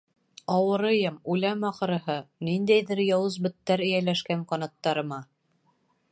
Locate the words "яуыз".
3.09-3.35